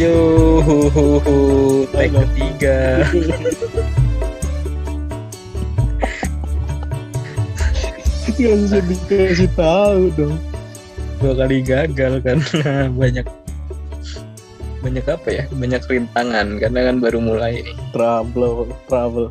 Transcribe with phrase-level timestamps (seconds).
[0.00, 0.16] Yo,
[1.92, 2.24] Halo.
[2.32, 3.04] ketiga.
[8.32, 10.40] Gak usah dikasih tahu dong.
[11.20, 13.28] Dua kali gagal karena banyak
[14.80, 15.44] banyak apa ya?
[15.52, 17.76] Banyak rintangan karena kan baru mulai nih.
[17.92, 19.28] Trouble, trouble.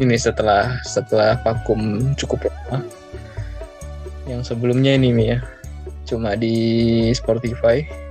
[0.00, 2.80] Ini setelah setelah vakum cukup lama.
[4.24, 5.38] Yang sebelumnya ini nih ya.
[6.08, 6.56] Cuma di
[7.12, 8.03] Spotify.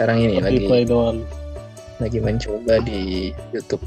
[0.00, 1.28] Sekarang ini lagi Spotify doang.
[2.00, 3.84] lagi mencoba di YouTube.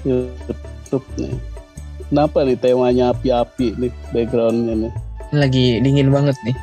[0.00, 1.36] YouTube nih.
[2.08, 4.92] Kenapa nih temanya api-api nih backgroundnya nih?
[5.36, 6.56] Lagi dingin banget nih.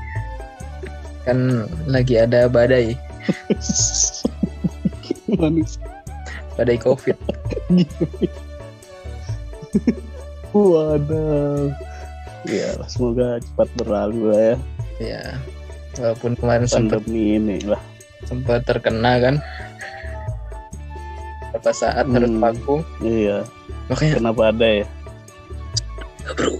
[1.22, 2.98] Kan lagi ada badai,
[6.58, 7.18] badai Covid.
[10.50, 11.70] Waduh.
[12.50, 14.58] Ya, semoga cepat berlalu lah ya
[14.98, 15.38] Ya.
[15.98, 17.82] Walaupun kemarin sempat ini lah.
[18.26, 19.36] sempat terkena kan.
[21.54, 22.42] Beberapa saat harus Hmm.
[22.42, 22.80] vakum.
[23.02, 23.46] Iya,
[23.90, 24.86] Makanya kenapa ada ya?
[26.28, 26.60] bro,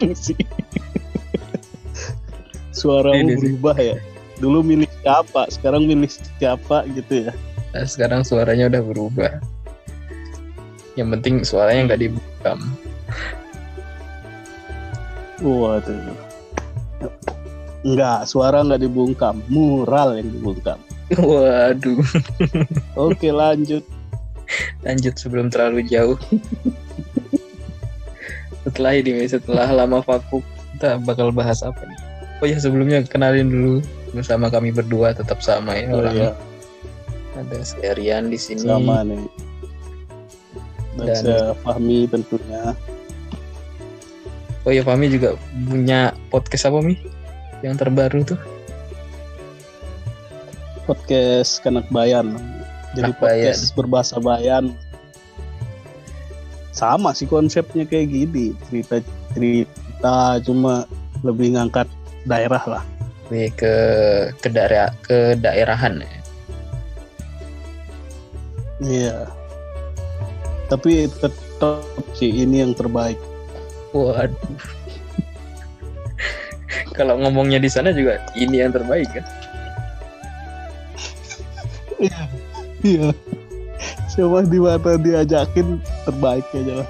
[0.00, 0.38] gitu sih.
[3.20, 3.36] Ini sih.
[3.36, 3.96] berubah ya.
[4.40, 6.08] Dulu milik siapa, sekarang milik
[6.40, 7.32] siapa gitu ya.
[7.76, 9.30] Nah, sekarang suaranya udah berubah.
[10.96, 12.58] Yang penting suaranya nggak dibungkam.
[15.40, 16.16] Waduh.
[17.80, 20.76] Enggak, suara nggak dibungkam, mural yang dibungkam.
[21.16, 22.04] Waduh.
[22.94, 23.82] Oke lanjut.
[24.84, 26.18] Lanjut sebelum terlalu jauh.
[28.68, 30.44] setelah ini, setelah lama vakum,
[30.76, 31.98] kita bakal bahas apa nih?
[32.40, 33.74] Oh ya sebelumnya kenalin dulu
[34.16, 36.32] bersama kami berdua tetap sama ya Oh iya,
[37.36, 38.64] Ada Serian di sini.
[38.64, 39.24] sama nih.
[41.00, 42.76] Dan, Dan- saya Fahmi tentunya.
[44.60, 47.00] Oh ya Fami juga punya podcast apa Mi?
[47.64, 48.40] Yang terbaru tuh.
[50.84, 52.36] Podcast Kanak Bayan.
[52.92, 53.56] Jadi Kanak Bayan.
[53.56, 54.76] podcast berbahasa Bayan.
[56.76, 60.84] Sama sih konsepnya kayak gini, cerita-cerita cuma
[61.24, 61.88] lebih ngangkat
[62.28, 62.84] daerah lah.
[63.32, 63.74] Nih ke
[64.44, 66.12] ke daerah ke daerahan ya.
[68.84, 69.16] Iya.
[70.68, 71.80] Tapi tetap
[72.12, 73.16] sih ini yang terbaik.
[73.90, 74.60] Waduh.
[76.94, 79.24] Kalau ngomongnya di sana juga ini yang terbaik kan?
[82.00, 82.22] Iya.
[82.80, 83.08] Iya.
[84.16, 86.88] Coba di mana diajakin terbaik aja lah.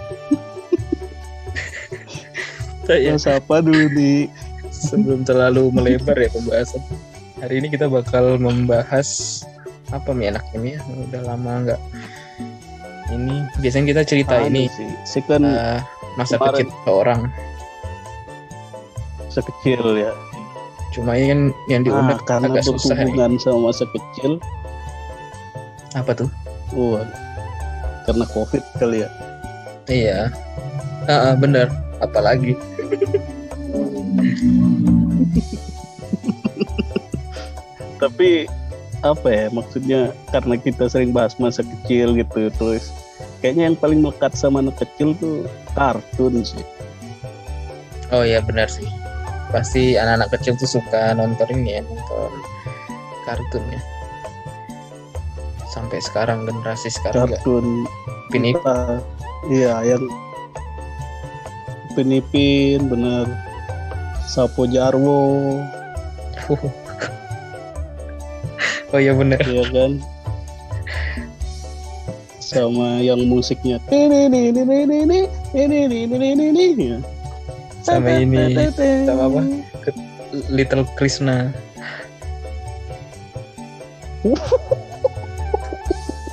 [2.90, 4.26] Saya Mas apa dulu di
[4.74, 6.82] sebelum terlalu melebar ya pembahasan.
[7.38, 9.40] Hari ini kita bakal membahas
[9.94, 10.80] apa mi enaknya mi ya?
[11.06, 11.80] Udah lama nggak
[13.10, 14.62] ini biasanya kita cerita Anu ini
[15.06, 15.22] sih.
[15.26, 15.78] Kan eh,
[16.15, 16.65] masa kemarin.
[16.65, 17.21] kecil seorang.
[19.28, 20.12] sekecil ya.
[20.91, 23.15] Cuma ini kan yang Nah, diundang karena agak susah nih.
[23.15, 24.32] berhubungan sama masa kecil,
[25.93, 26.31] Apa tuh?
[26.72, 27.04] wah,
[28.04, 29.09] karena covid kali ya.
[29.87, 30.21] Iya.
[31.06, 31.66] Ah, ah, bener.
[32.00, 32.56] Apalagi
[38.00, 38.48] Tapi
[39.00, 42.92] apa ya maksudnya karena kita sering bahas masa kecil gitu terus
[43.41, 46.64] kayaknya yang paling melekat sama anak kecil tuh kartun sih.
[48.10, 48.86] Oh iya benar sih.
[49.50, 52.32] Pasti anak-anak kecil tuh suka nonton ini ya, nonton
[53.26, 53.80] kartun ya.
[55.70, 57.86] Sampai sekarang generasi sekarang Kartun
[58.34, 58.66] Pin Ipin.
[58.66, 58.98] Ah,
[59.47, 60.03] iya yang
[61.94, 63.26] Pinipin bener
[64.26, 65.59] Sapo Jarwo
[68.91, 69.38] Oh iya benar.
[69.47, 70.03] ya kan
[72.50, 73.78] sama yang musiknya
[77.80, 78.58] sama ini
[79.06, 79.40] sama apa
[80.50, 81.54] Little Krishna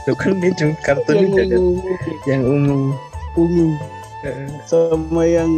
[0.07, 1.59] itu kan dia ini kartun yang jagat.
[1.59, 1.91] ungu
[2.25, 2.79] yang ungu
[3.37, 3.67] ungu
[4.65, 5.51] sama yang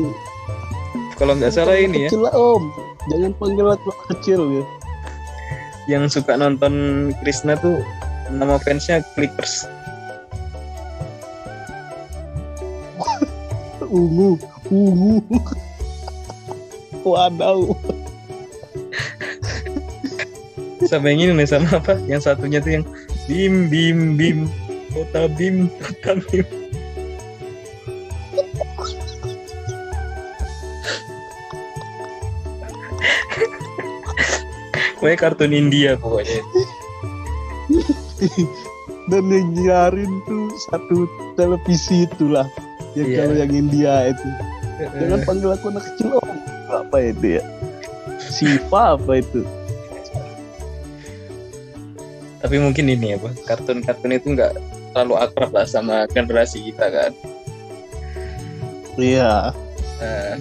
[1.15, 2.63] kalau nggak salah ini kecil ya om
[3.07, 4.63] jangan panggil waktu kecil ya
[5.89, 6.73] yang suka nonton
[7.23, 7.81] Krishna tuh
[8.29, 9.65] nama fansnya Clippers
[13.89, 14.38] ungu
[14.69, 15.18] ungu
[17.01, 17.74] wadaw
[20.89, 22.01] Sama yang ini nih sama apa?
[22.09, 22.86] Yang satunya tuh yang
[23.30, 24.50] bim bim bim
[24.89, 26.47] kota bim kota bim.
[34.97, 36.41] Pokoknya kartun India pokoknya.
[39.09, 41.06] dan yang nyiarin tuh satu
[41.38, 42.50] televisi itulah
[43.00, 43.18] Ya Iya.
[43.24, 44.28] kalau yang India itu.
[45.00, 46.36] Jangan panggil aku anak kecil om.
[46.68, 47.44] Apa itu ya?
[48.19, 49.42] Siva apa itu?
[52.40, 54.56] tapi mungkin ini ya Bang, kartun-kartun itu nggak
[54.96, 57.12] terlalu akrab lah sama generasi kita kan
[59.00, 59.56] Iya.
[60.04, 60.36] Nah,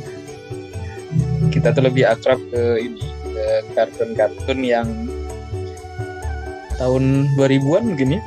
[1.55, 4.89] kita tuh lebih akrab ke ini ke kartun-kartun yang
[6.75, 8.21] tahun 2000-an mungkin ya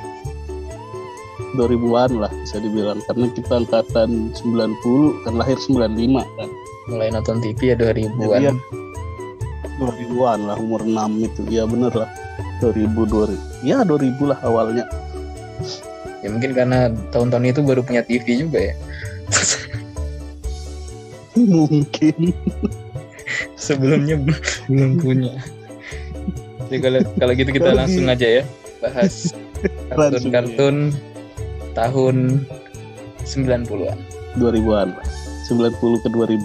[1.53, 6.49] 2000-an lah bisa dibilang karena kita angkatan 90 kan lahir 95 kan.
[6.87, 8.53] mulai nonton TV ya 2000-an Jadi ya
[9.77, 11.41] 2000-an lah umur 6 itu.
[11.49, 12.09] Ya bener lah.
[12.59, 13.65] 2000 2000.
[13.65, 14.85] Ya 2000 lah awalnya.
[16.21, 18.73] ya mungkin karena tahun-tahun itu baru punya TV juga ya
[21.33, 22.29] Mungkin.
[23.55, 25.33] sebelumnya belum- punya
[26.69, 28.43] jadi kalau kalau gitu kita langsung aja ya
[28.77, 29.33] bahas
[29.93, 30.75] Langsung, kartun-kartun
[31.73, 32.45] tahun
[33.23, 33.99] 90-an
[34.37, 35.07] 2000-an lah.
[35.49, 36.39] 90 ke 2000.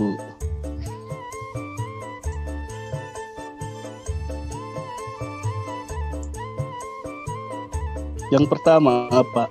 [8.35, 9.47] Yang pertama apa?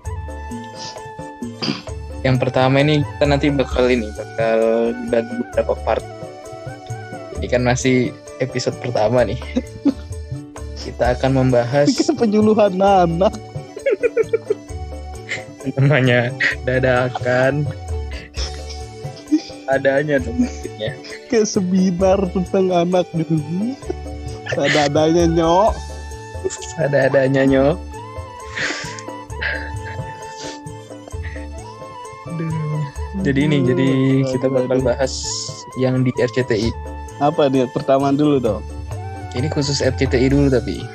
[2.26, 4.58] yang pertama ini kita nanti bakal ini bakal
[4.98, 6.02] dibagi beberapa part
[7.38, 8.10] ini kan masih
[8.42, 9.38] episode pertama nih
[10.90, 13.45] kita akan membahas Kan penyuluhan anak.
[15.76, 16.32] Namanya
[16.64, 17.68] dadakan
[19.68, 20.92] adanya dong maksudnya
[21.26, 23.42] Kayak seminar tentang anak gitu.
[24.54, 25.74] Ada adanya nyok.
[26.78, 27.78] ada adanya nyok
[33.26, 33.90] jadi ini jadi
[34.38, 35.14] kita bakal bahas
[35.82, 36.70] yang di RCTI
[37.18, 37.66] Apa nih?
[37.74, 38.62] Pertama dulu dong.
[39.34, 40.86] ini khusus RCTI dulu tapi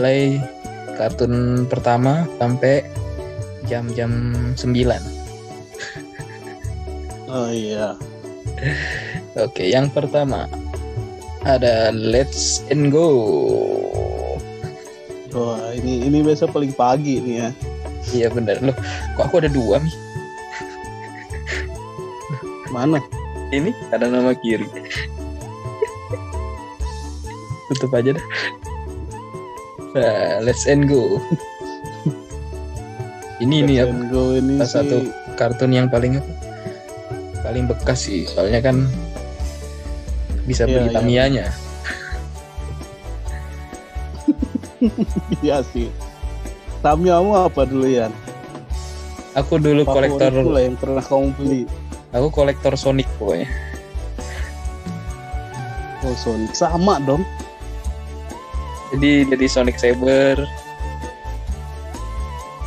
[0.00, 0.40] mulai
[1.00, 2.84] kartun pertama sampai
[3.64, 4.12] jam-jam
[4.52, 4.60] 9
[7.32, 7.96] Oh iya.
[9.32, 10.44] oke yang pertama
[11.48, 13.08] ada Let's and Go
[15.32, 17.48] Wah ini ini biasa paling pagi nih ya.
[18.12, 18.76] iya bener loh
[19.16, 19.96] kok aku ada dua nih
[22.68, 23.00] Mana?
[23.56, 24.68] ini ada nama kiri
[27.72, 28.24] tutup aja dah
[29.96, 31.18] nah, let's and go
[33.44, 35.08] ini Let's apa and Go ini salah satu sih
[35.40, 36.32] kartun yang paling apa
[37.40, 38.84] paling bekas sih soalnya kan
[40.44, 40.94] bisa Iya, beli iya.
[40.96, 41.46] Tamiya-nya
[45.44, 45.92] iya sih.
[46.80, 48.08] Tamiyamu apa dulu ya?
[49.36, 51.62] aku dulu kolektor Favoritku lah yang pernah kamu beli.
[52.10, 53.46] aku kolektor Sonic pokoknya
[56.00, 57.20] Oh Sonic sama dong.
[58.96, 60.36] Jadi jadi Sonic Saber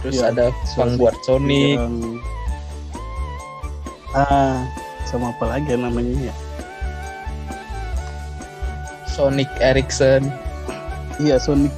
[0.04, 2.20] terus Iya, ada Vanguard Sonic Yang...
[4.14, 4.68] Ah
[5.10, 6.36] sama apa lagi ya namanya ya?
[9.06, 10.34] Sonic Ericsson
[11.22, 11.70] Iya Sonic.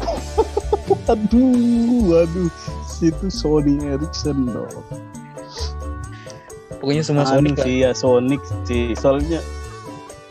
[1.10, 2.50] aduh, aduh,
[2.86, 4.84] situ Sony Ericsson dong.
[6.80, 8.94] pokoknya semua Anu Sonic sih ya Sonic sih.
[8.94, 9.42] Soalnya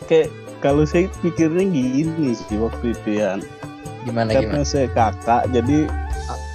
[0.08, 3.40] kayak kalau saya pikirnya gini sih waktu itu ya.
[4.08, 5.84] gimana Karena gimana saya kakak, jadi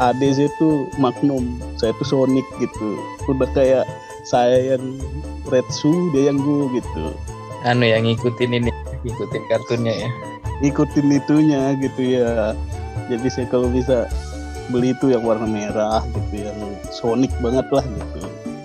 [0.01, 2.97] adik saya tuh Magnum, saya tuh Sonic gitu.
[3.29, 3.85] Udah kayak
[4.25, 4.97] saya yang
[5.49, 7.13] Red Su, dia yang gue gitu.
[7.65, 8.69] anu yang ngikutin ini
[9.01, 10.09] ngikutin kartunnya ya
[10.61, 12.53] Ikutin itunya gitu ya.
[13.09, 14.05] Jadi saya kalau bisa
[14.69, 16.57] beli itu yang warna merah gitu, yang
[16.89, 18.21] Sonic banget lah gitu.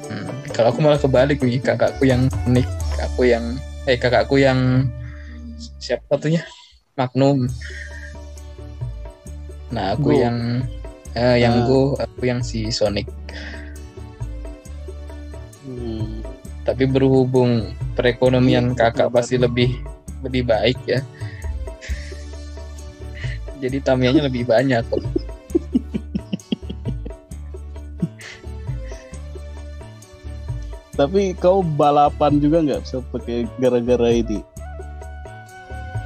[0.08, 2.68] Hmm, Kalau aku malah kebalik nih, kakakku yang unik,
[3.02, 3.56] aku yang
[3.88, 4.88] eh kakakku yang
[5.76, 6.42] siapa satunya?
[6.96, 7.46] Magnum.
[9.70, 10.18] Nah, aku Go.
[10.18, 10.66] yang
[11.14, 11.66] eh, yang Ah.
[11.68, 13.06] Go, aku yang si Sonic.
[15.62, 16.24] Hmm.
[16.66, 19.70] Tapi berhubung perekonomian Iya, kakak pasti lebih
[20.26, 21.00] lebih baik ya.
[23.60, 24.84] Jadi Tamiya-nya lebih banyak.
[31.00, 34.44] Tapi kau balapan juga nggak pakai gara-gara ini?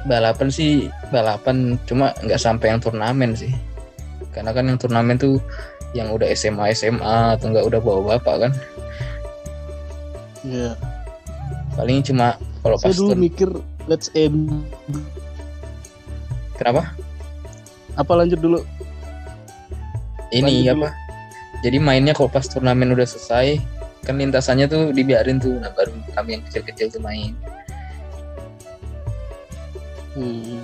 [0.05, 3.51] Balapan sih balapan cuma nggak sampai yang turnamen sih.
[4.31, 5.41] Karena kan yang turnamen tuh
[5.97, 8.53] yang udah SMA SMA atau nggak udah bawa bapak kan.
[10.45, 10.77] Iya.
[11.73, 13.49] paling cuma kalau pas dulu mikir
[13.89, 14.63] let's end.
[16.55, 16.93] kenapa
[17.97, 18.61] Apa lanjut dulu?
[20.35, 20.89] ini Lanjut apa
[21.63, 23.57] jadi mainnya kalau pas turnamen udah selesai
[24.05, 27.33] kan lintasannya tuh dibiarin tuh nah baru kami yang kecil-kecil tuh main
[30.15, 30.63] Hmm.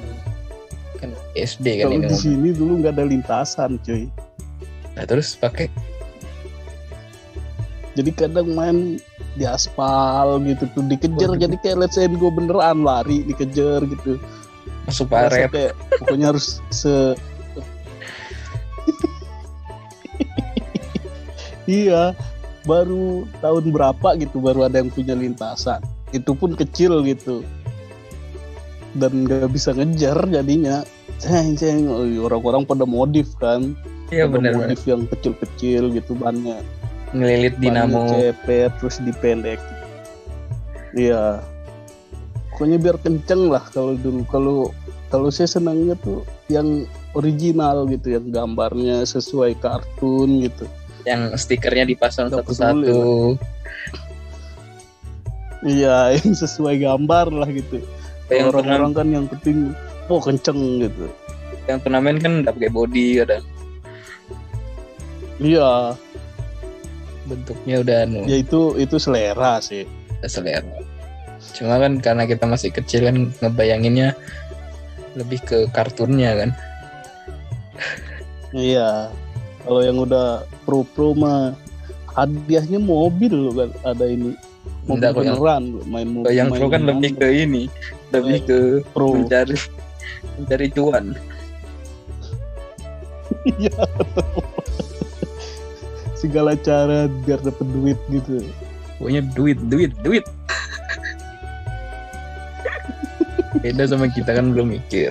[0.95, 4.07] kan SD kan Kalau di sini dulu nggak ada lintasan, cuy.
[4.95, 5.67] nah terus pakai?
[7.91, 8.95] Jadi kadang main
[9.35, 11.35] di aspal gitu tuh dikejar.
[11.35, 14.15] Jadi kayak let's say go beneran lari dikejar gitu.
[14.87, 15.51] Masuk paret.
[15.51, 17.15] kayak pokoknya harus se
[21.67, 22.15] iya
[22.63, 25.83] baru tahun berapa gitu baru ada yang punya lintasan.
[26.15, 27.43] Itu pun kecil gitu
[28.97, 30.83] dan nggak bisa ngejar jadinya.
[31.21, 31.87] Ceng ceng.
[32.19, 33.75] Orang-orang pada modif kan.
[34.11, 36.59] Iya pada benar modif yang kecil-kecil gitu bannya.
[37.15, 38.07] Ngelilit dinamo.
[38.11, 39.59] cepet terus dipendek.
[40.95, 41.39] Iya.
[42.51, 44.27] Pokoknya biar kenceng lah kalau dulu.
[44.27, 44.57] Kalau
[45.11, 50.67] kalau saya senangnya tuh yang original gitu yang gambarnya sesuai kartun gitu.
[51.07, 53.35] Yang stikernya dipasang satu-satu.
[55.61, 57.85] iya yang sesuai gambar lah gitu
[58.33, 59.57] yang Kalau turnamen, orang-orang kan yang penting
[60.07, 61.05] oh kenceng gitu.
[61.67, 63.45] Yang turnamen kan nggak pakai body kadang
[65.41, 65.97] iya.
[67.25, 68.21] Bentuknya udah anu.
[68.29, 69.85] Ya itu itu selera sih.
[70.25, 70.61] Selera.
[71.57, 74.13] Cuma kan karena kita masih kecil kan ngebayanginnya
[75.17, 76.49] lebih ke kartunnya kan.
[78.53, 79.09] Iya.
[79.61, 81.53] Kalau yang udah pro pro mah
[82.17, 84.33] hadiahnya mobil loh kan ada ini
[84.85, 87.63] mobil Enggak, yang- beneran loh, main mobil yang main pro kan lebih ke ini
[88.11, 88.57] lebih ke
[88.91, 89.13] pro.
[89.15, 89.55] mencari
[90.37, 91.05] mencari cuan.
[93.41, 93.73] Iya.
[96.13, 98.45] segala cara biar dapet duit gitu.
[99.01, 100.21] Pokoknya duit duit duit.
[103.65, 105.09] Beda sama kita kan belum mikir.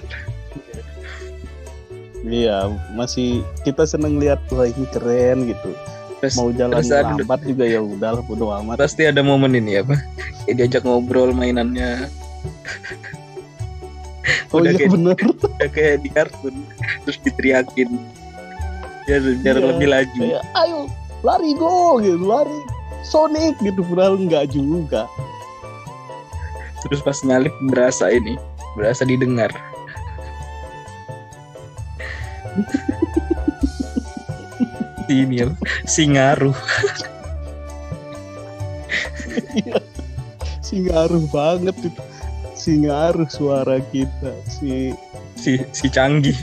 [2.23, 5.73] Iya masih kita seneng lihat wah ini keren gitu
[6.21, 8.77] terus mau jalan terus ada- lambat juga ya udahlah bodo amat.
[8.79, 9.97] Pasti ada momen ini apa?
[10.45, 12.07] Kayak diajak ngobrol mainannya.
[14.53, 15.17] Oh udah iya kayak- bener.
[15.17, 16.55] udah kayak di kartun
[17.03, 17.89] terus diteriakin.
[19.05, 20.21] Biar biar Iya, lebih laju.
[20.23, 20.81] kayak ayo
[21.21, 22.59] lari go gitu lari.
[23.01, 25.09] Sonic gitu padahal enggak juga.
[26.81, 28.37] Terus pas nyalip berasa ini
[28.73, 29.51] berasa didengar
[35.11, 35.51] ini ya
[35.85, 36.55] si ngaruh
[40.67, 42.03] si ngaruh banget itu.
[42.55, 44.95] Si ngaruh suara kita si
[45.35, 46.39] si si canggih.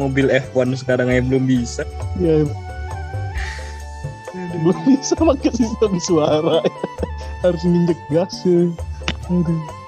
[0.00, 1.84] Mobil F1 sekarang aja belum bisa.
[2.16, 2.48] Ya
[4.60, 6.64] belum bisa pakai sistem suara.
[7.44, 8.72] Harus nginjek gas ya.
[9.28, 9.79] Aduh.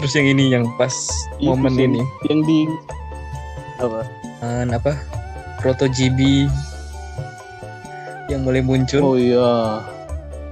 [0.00, 0.92] Terus yang ini yang pas
[1.36, 2.00] Itu momen sih, ini.
[2.26, 2.64] yang di
[3.76, 4.00] apa?
[4.40, 4.92] Eh, apa?
[5.60, 6.48] Proto GB
[8.32, 9.00] yang mulai muncul.
[9.04, 9.84] Oh iya.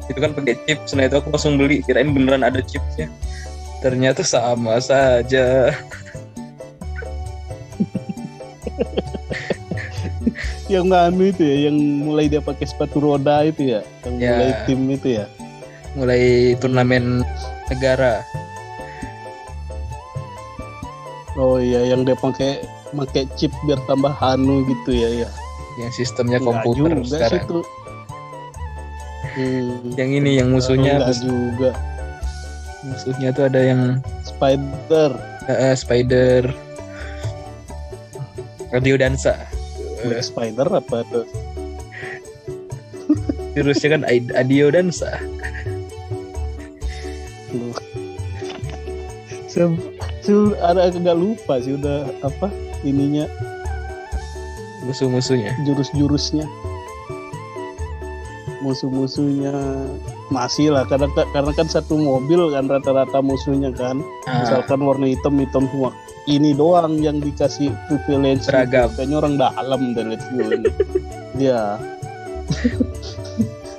[0.04, 0.84] Itu kan pakai chip.
[0.84, 1.80] Setelah itu aku langsung beli.
[1.80, 3.08] Kirain beneran ada chipsnya.
[3.80, 5.72] Ternyata sama saja.
[10.68, 13.80] Yang anu itu ya yang mulai dia pakai sepatu roda itu ya?
[14.04, 14.28] Yang Ya.
[14.36, 15.24] mulai tim itu ya?
[15.96, 16.22] Mulai
[16.60, 17.24] turnamen
[17.72, 18.20] negara
[21.38, 25.30] oh iya yang dia pakai pakai chip biar tambah anu gitu ya ya.
[25.78, 27.46] Yang sistemnya komputer juga sekarang.
[27.46, 27.58] itu.
[29.38, 31.72] Hmm, yang ini yang musuhnya enggak juga.
[32.82, 33.82] musuhnya tuh ada yang
[34.26, 35.10] spider.
[35.46, 36.42] Eh, eh, spider.
[38.68, 39.34] Radio dansa.
[40.04, 41.26] Black spider apa tuh?
[43.56, 45.18] Virusnya kan Ad- adio dansa.
[50.60, 52.48] Ada agak lupa sih udah apa
[52.84, 53.26] ininya.
[54.84, 55.52] Musuh-musuhnya.
[55.66, 56.46] Jurus-jurusnya.
[58.58, 59.54] Musuh-musuhnya
[60.28, 64.02] masih lah karena karena kan satu mobil kan rata-rata musuhnya kan.
[64.28, 65.90] Ah, misalkan warna hitam hitam semua.
[66.28, 68.44] Ini doang yang dikasih privilege.
[68.44, 68.92] Seragam.
[68.92, 70.68] kayaknya orang dalam dan ini.
[71.38, 71.78] ya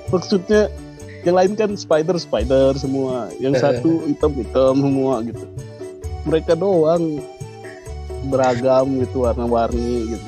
[0.09, 0.71] maksudnya
[1.27, 3.29] yang lain kan spider spider semua.
[3.37, 3.61] Yang Eh.
[3.61, 5.45] satu hitam hitam semua gitu
[6.27, 7.21] mereka doang
[8.27, 10.27] beragam gitu warna-warni gitu.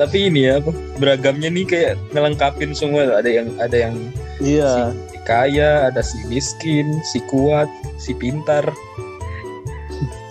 [0.00, 0.56] Tapi ini ya
[0.96, 3.94] beragamnya nih kayak ngelengkapin semua ada yang ada yang
[4.40, 4.92] iya.
[5.12, 7.68] si kaya ada si miskin si kuat
[8.00, 8.64] si pintar.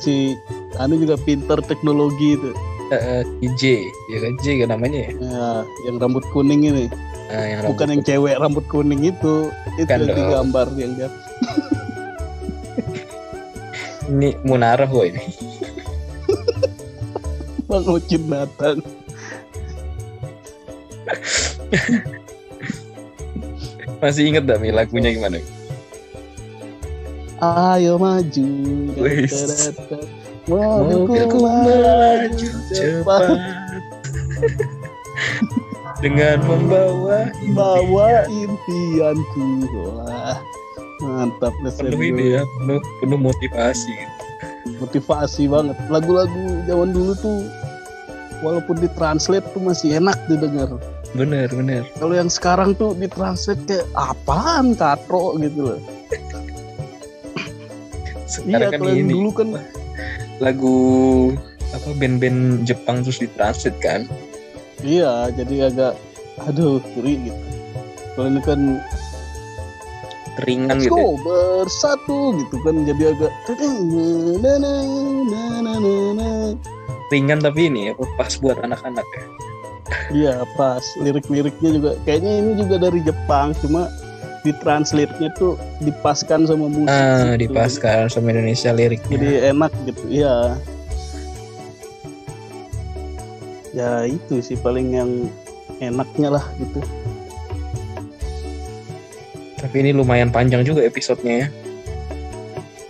[0.02, 0.34] Si
[0.82, 2.52] anu juga pinter teknologi itu.
[2.94, 3.64] Eh, si J
[4.14, 4.34] ya kan?
[4.42, 5.12] J kan namanya ya?
[5.18, 5.48] Ya
[5.90, 6.86] yang rambut kuning ini.
[7.34, 9.50] Ah, yang bukan yang rambut cewek rambut kuning itu.
[9.78, 11.10] Itu Bukan yang digambar yang dia.
[14.10, 15.24] Ini Munarah kok ini
[17.66, 18.80] Bang Ucin datang
[24.06, 24.70] masih inget Mi?
[24.70, 25.42] Lagunya gimana?
[27.42, 28.48] Ayo maju.
[30.46, 33.38] Mobilku melaju cepat.
[36.04, 39.66] Dengan membawa bawa impianku.
[39.74, 40.38] Wah
[41.04, 43.96] mantap penuh ini ya penuh penuh motivasi.
[44.80, 45.78] Motivasi banget.
[45.92, 47.40] Lagu-lagu zaman dulu tuh
[48.44, 50.76] walaupun ditranslate tuh masih enak didengar.
[51.16, 51.84] Bener bener.
[51.96, 55.36] Kalau yang sekarang tuh ditranslate kayak apaan katro?
[55.40, 55.80] gitu loh.
[58.44, 59.14] Iya kan kalau yang ini.
[59.16, 59.50] dulu kan
[60.44, 60.78] lagu
[61.72, 64.10] apa band-band Jepang terus ditranslate kan?
[64.84, 65.94] Iya jadi agak
[66.44, 67.44] aduh kuri gitu.
[68.16, 68.60] Kalau ini kan
[70.44, 71.06] ringan let's gitu ya.
[71.06, 73.32] go bersatu gitu kan jadi agak
[77.14, 79.24] ringan tapi ini ya pas buat anak-anak ya?
[80.10, 80.82] Iya pas.
[80.98, 83.90] Lirik-liriknya juga kayaknya ini juga dari Jepang cuma
[84.46, 87.50] ditranslate-nya tuh dipaskan sama musik ah gitu.
[87.50, 89.18] dipaskan sama Indonesia liriknya.
[89.18, 90.36] Jadi enak gitu iya.
[93.74, 95.12] Ya itu sih paling yang
[95.82, 96.80] enaknya lah gitu
[99.66, 101.48] tapi ini lumayan panjang juga episodenya ya.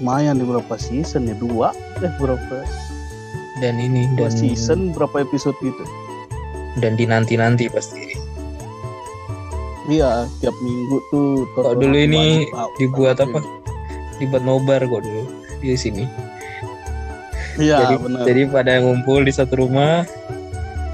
[0.04, 1.36] Lumayan di berapa season ya?
[1.40, 1.72] Dua?
[2.04, 2.68] Eh berapa?
[3.64, 5.88] Dan ini dua dan season berapa episode gitu?
[6.80, 8.16] dan dinanti-nanti pasti.
[9.86, 12.50] Iya tiap minggu tuh Kok dulu ini
[12.82, 13.40] dibuat apa?
[14.16, 15.24] dibuat nobar kok dulu
[15.60, 16.08] di sini.
[17.60, 18.24] Iya jadi benar.
[18.28, 20.04] jadi pada ngumpul di satu rumah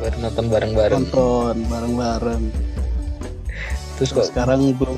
[0.01, 1.01] buat nonton bareng-bareng.
[1.09, 2.43] Tonton bareng-bareng.
[3.97, 4.97] Terus kok sekarang belum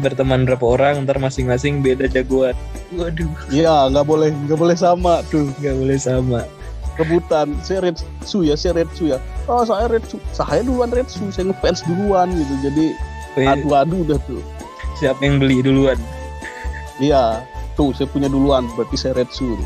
[0.00, 2.54] berteman berapa orang ntar masing-masing beda jagoan.
[2.94, 3.30] Waduh.
[3.50, 6.40] Iya nggak boleh nggak boleh sama tuh nggak boleh sama.
[6.96, 9.18] Rebutan saya Redsu ya saya Redsu ya.
[9.50, 12.84] Oh saya Redsu saya duluan Redsu saya ngefans duluan gitu jadi
[13.52, 14.42] adu-adu udah tuh.
[14.96, 16.00] Siapa yang beli duluan?
[16.96, 17.44] Iya
[17.76, 19.60] tuh saya punya duluan berarti saya Redsu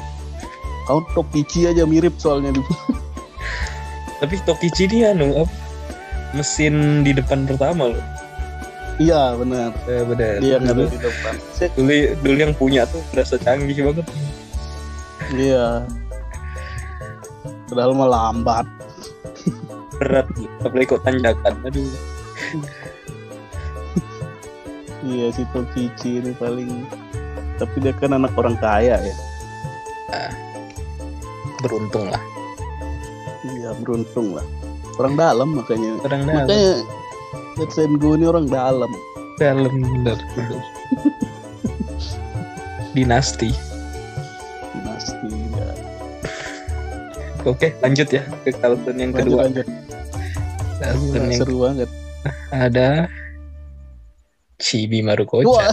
[0.90, 2.74] kau Tokichi aja mirip soalnya dulu.
[4.20, 5.46] Tapi Tokichi ini anu
[6.34, 8.19] mesin di depan pertama loh
[8.98, 9.70] iya benar.
[9.86, 11.92] Eh, bener dia nggak ada dulu, di depan Saya- dulu
[12.24, 14.06] dulu yang punya tuh berasa canggih banget.
[15.30, 15.86] Iya.
[17.70, 18.66] Padahal mah lambat.
[20.00, 20.26] Berat
[20.64, 21.54] apalagi kok tanjakan.
[21.62, 21.92] Aduh.
[25.00, 26.84] Iya si Tokichi ini paling.
[27.56, 29.16] Tapi dia kan anak orang kaya ya.
[31.60, 32.22] Beruntung lah.
[33.44, 34.44] Iya beruntung lah.
[34.98, 35.96] Orang dalam makanya.
[36.04, 36.44] Orang dalam.
[36.44, 36.72] makanya
[37.60, 38.88] Let's Go ini orang dalam.
[39.36, 40.60] Dalam bener bener
[42.96, 43.52] dinasti.
[44.72, 45.68] Dinasti ya.
[47.44, 49.40] oke lanjut ya ke kartun yang lanjut kedua.
[49.44, 49.66] lanjut.
[50.80, 51.90] Gila, yang seru banget.
[52.48, 52.88] ada
[54.56, 55.68] Chibi Maruko Wah.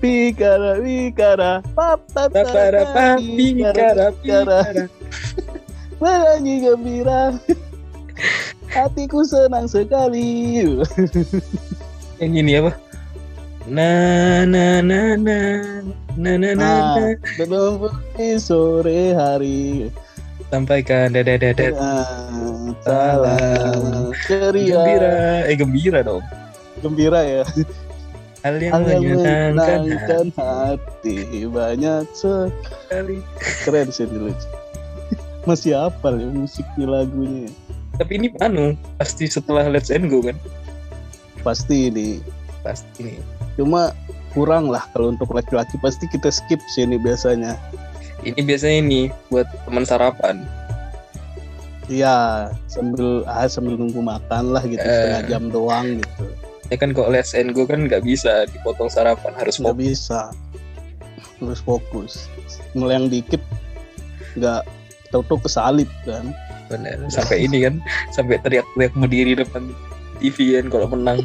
[0.00, 4.88] Pikara, pikara, papa, para papi kara pikara
[6.00, 7.36] menyanyi gembira.
[8.70, 10.62] Hatiku senang sekali.
[12.20, 12.76] yang ini apa
[13.64, 13.90] na
[14.44, 15.38] na na na
[16.14, 19.88] na na na Nah, na belum pergi sore hari.
[20.50, 24.74] sampaikan dada dada Ah, Salam ceria.
[24.82, 25.14] gembira
[25.46, 26.24] eh gembira dong
[26.82, 27.42] Gembira ya.
[28.42, 33.22] hal yang Hal yang menyenangkan menyenangkan hati banyak sekali.
[33.62, 34.32] Keren sih dulu.
[35.44, 37.48] Masih hafal ya musiknya lagunya.
[38.00, 40.36] Tapi ini anu pasti setelah Let's End Go kan
[41.40, 42.16] Pasti ini.
[42.60, 43.20] pasti nih
[43.54, 43.92] Cuma
[44.30, 47.60] kurang lah kalau untuk laki-laki pasti kita skip sih ini biasanya.
[48.20, 50.44] ini biasanya ini buat teman sarapan
[51.86, 54.86] Iya, sambil ah sambil nunggu makan lah gitu Eh.
[54.86, 56.24] setengah jam doang gitu.
[56.70, 60.30] ya kan kok Let's End Go kan nggak bisa dipotong sarapan harus Nggak bisa.
[61.36, 62.30] Terus fokus.
[62.72, 63.42] Meleng dikit
[64.38, 64.62] nggak
[65.10, 66.30] tahu-tahu kesalip kan.
[66.70, 67.74] Bener sampai ini kan
[68.14, 69.74] sampai teriak-teriak berdiri depan
[70.22, 71.18] TV kan kalau menang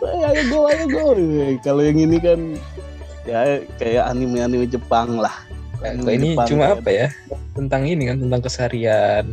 [0.00, 1.12] Eh, ayo go, ayo go.
[1.12, 2.56] Eh, Kalau yang ini kan
[3.28, 5.32] ya kayak anime-anime Jepang lah.
[5.84, 6.76] Nah, Anime kalau ini Jepang cuma kan.
[6.80, 7.06] apa ya
[7.52, 9.24] tentang ini kan tentang keseharian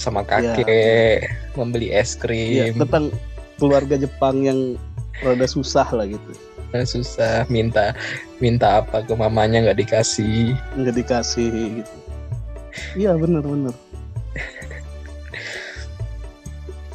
[0.00, 3.12] sama kakek membeli es krim tentang
[3.60, 4.60] keluarga Jepang yang
[5.20, 6.32] rada susah lah gitu.
[6.88, 7.92] Susah minta
[8.40, 11.96] minta apa ke mamanya nggak dikasih Nggak dikasih gitu.
[12.94, 13.74] Iya bener-bener.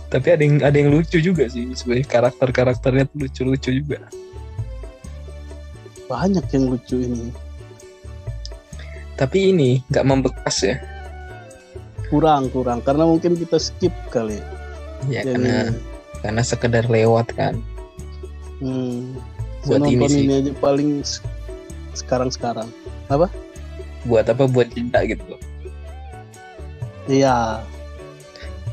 [0.07, 3.97] tapi ada yang ada yang lucu juga sih sebenarnya karakter karakternya tuh lucu-lucu juga
[6.05, 7.33] Banyak yang lucu ini.
[9.13, 10.77] tapi ini nggak membekas ya
[12.13, 12.77] Kurang, kurang.
[12.85, 14.37] Karena mungkin kita skip kali.
[15.09, 15.55] ya yang karena
[16.21, 17.57] karena sekedar lewat kan
[18.61, 19.17] Hmm.
[19.65, 20.23] Buat ini sih.
[20.23, 21.19] ini aja paling s-
[21.93, 22.69] sekarang-sekarang.
[24.05, 25.41] buat apa buat jeda gitu loh
[27.07, 27.63] iya.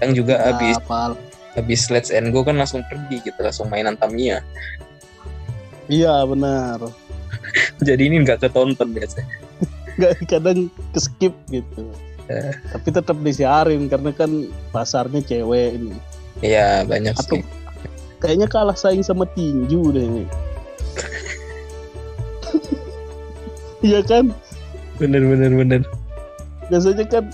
[0.01, 1.17] Yang juga Nah, habis apa
[1.59, 4.41] habis Let's and Go kan langsung pergi gitu langsung mainan Tamiya.
[5.91, 6.79] Iya benar.
[7.87, 9.37] Jadi ini nggak ketonton biasanya.
[9.99, 11.91] Nggak kadang ke skip gitu.
[12.31, 12.55] Eh.
[12.71, 14.31] tapi tetap disiarin karena kan
[14.71, 15.99] pasarnya cewek ini.
[16.47, 17.45] Iya banyak atau sih.
[18.23, 20.25] kayaknya kalah saing sama tinju deh ini.
[23.81, 24.29] Iya kan?
[25.01, 25.81] Bener bener bener.
[26.69, 27.25] Biasanya kan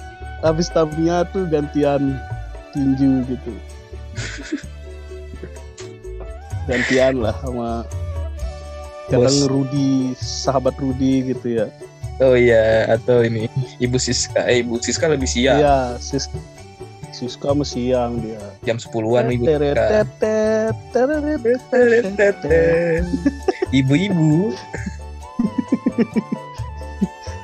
[0.45, 2.19] habis tabinya tuh gantian
[2.75, 3.53] tinju gitu.
[6.67, 7.87] Gantian lah sama
[9.07, 9.39] kadang.
[9.47, 11.67] Rudi sahabat Rudi gitu ya.
[12.19, 13.47] Oh iya atau ini
[13.79, 15.63] Ibu Siska eh, Ibu Siska lebih siang.
[15.63, 16.27] Iya sis
[17.15, 18.41] Siska sama siang dia.
[18.67, 20.05] Jam 10-an Ibu Siska.
[23.71, 24.53] Ibu-ibu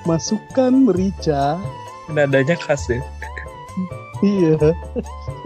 [0.03, 1.63] masukkan merica
[2.13, 3.01] nadanya khas ya.
[4.23, 4.55] Iya.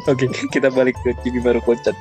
[0.05, 1.97] Oke kita balik ke Cibi Baru Kocat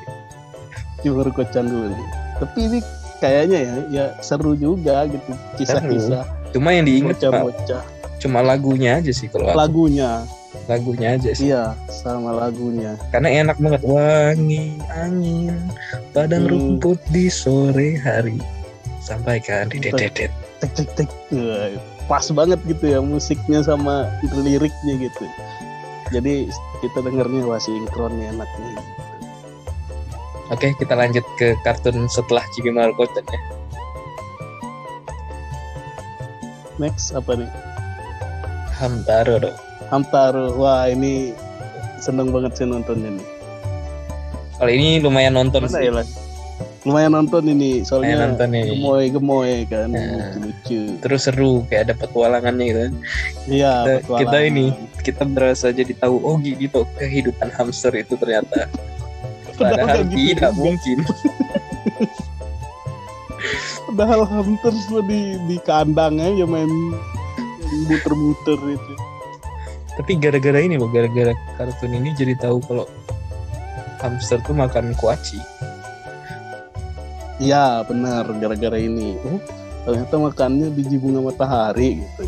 [0.99, 2.07] Cibur kocan dulu nih.
[2.35, 2.79] tapi ini
[3.21, 6.25] kayaknya ya ya seru juga gitu kisah-kisah.
[6.51, 7.83] Cuma yang diingat bocah-bocah.
[8.19, 9.55] Cuma lagunya aja sih kalau aku.
[9.55, 10.25] lagunya.
[10.65, 11.53] Lagunya aja sih.
[11.53, 12.97] Iya sama lagunya.
[13.13, 13.81] Karena enak banget.
[13.85, 15.55] Wangi angin
[16.11, 16.51] padang Hmm.
[16.81, 18.41] rumput di sore hari.
[18.99, 20.11] Sampaikan di dedet
[20.59, 21.07] tek tek tek.
[21.31, 21.69] Wah,
[22.05, 25.25] pas banget gitu ya musiknya sama liriknya gitu.
[26.13, 26.49] Jadi
[26.85, 28.77] kita dengernya wah sinkronnya enak nih.
[30.53, 33.41] Oke kita lanjut ke kartun setelah Baru Kocat ya.
[36.77, 37.49] Next apa nih?
[38.77, 39.57] Hamtaro dong.
[39.89, 41.33] Hamtaro wah ini
[41.97, 43.27] seneng banget sih nontonnya nih.
[44.61, 45.89] Kalau ini lumayan nonton Mana sih.
[45.89, 46.03] ya?
[46.85, 50.05] Lumayan nonton ini lumayan soalnya nonton nih gemoy gemoy kan Nah.
[50.37, 52.93] lucu-lucu terus seru kayak ada petualangannya gitu kan.
[53.47, 54.65] iya Kita- kita ini.
[55.01, 58.69] kita berasa jadi tahu oh gitu kehidupan hamster itu ternyata
[59.55, 60.61] Padahal gitu tidak juga.
[60.61, 60.97] mungkin
[63.87, 66.69] padahal hamster semua di di kandang aja main
[67.85, 68.93] muter-muter itu
[69.95, 72.85] tapi gara-gara ini loh gara-gara kartun ini jadi tahu kalau
[73.97, 75.39] hamster tuh makan kuaci
[77.39, 79.19] Iya benar gara-gara ini.
[79.27, 79.39] Oh
[79.85, 82.23] ternyata makannya biji bunga matahari gitu.